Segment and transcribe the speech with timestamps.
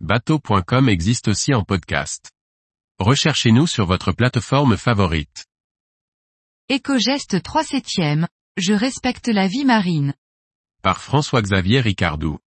[0.00, 2.30] Bateau.com existe aussi en podcast.
[2.98, 5.46] Recherchez-nous sur votre plateforme favorite.
[6.68, 8.28] Éco-geste 3 septième,
[8.58, 10.12] je respecte la vie marine.
[10.82, 12.38] Par François-Xavier Ricardou.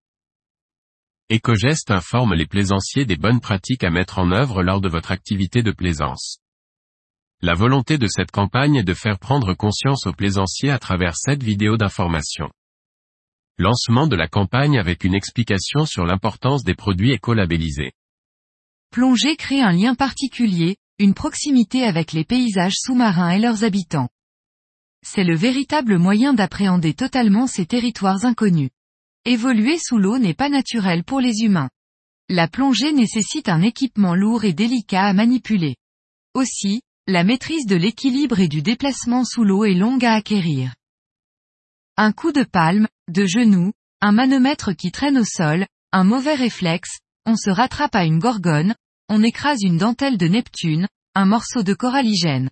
[1.30, 5.62] Écogeste informe les plaisanciers des bonnes pratiques à mettre en œuvre lors de votre activité
[5.62, 6.40] de plaisance.
[7.40, 11.42] La volonté de cette campagne est de faire prendre conscience aux plaisanciers à travers cette
[11.42, 12.50] vidéo d'information.
[13.60, 17.90] Lancement de la campagne avec une explication sur l'importance des produits écolabellisés.
[18.92, 24.10] Plonger crée un lien particulier, une proximité avec les paysages sous-marins et leurs habitants.
[25.04, 28.70] C'est le véritable moyen d'appréhender totalement ces territoires inconnus.
[29.24, 31.70] Évoluer sous l'eau n'est pas naturel pour les humains.
[32.28, 35.74] La plongée nécessite un équipement lourd et délicat à manipuler.
[36.32, 40.74] Aussi, la maîtrise de l'équilibre et du déplacement sous l'eau est longue à acquérir.
[42.00, 47.00] Un coup de palme, de genou, un manomètre qui traîne au sol, un mauvais réflexe,
[47.26, 48.76] on se rattrape à une gorgone,
[49.08, 52.50] on écrase une dentelle de Neptune, un morceau de coralligène.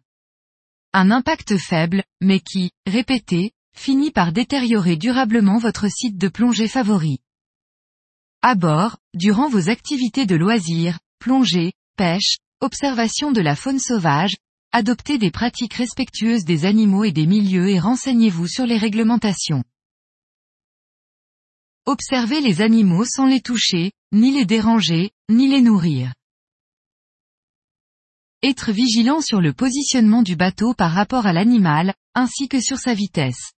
[0.92, 7.20] Un impact faible, mais qui, répété, finit par détériorer durablement votre site de plongée favori.
[8.42, 14.34] À bord, durant vos activités de loisirs, plongée, pêche, observation de la faune sauvage,
[14.76, 19.64] adoptez des pratiques respectueuses des animaux et des milieux et renseignez-vous sur les réglementations.
[21.86, 26.12] Observez les animaux sans les toucher, ni les déranger, ni les nourrir.
[28.42, 32.92] Être vigilant sur le positionnement du bateau par rapport à l'animal, ainsi que sur sa
[32.92, 33.52] vitesse.